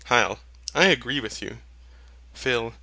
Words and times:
HYL. 0.09 0.39
I 0.73 0.85
agree 0.87 1.19
with 1.19 1.43
you. 1.43 1.59
PHIL. 2.33 2.73